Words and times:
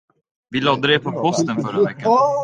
Vi 0.49 0.61
lade 0.61 0.87
det 0.87 0.99
på 0.99 1.11
posten 1.11 1.63
förra 1.63 1.83
veckan. 1.83 2.11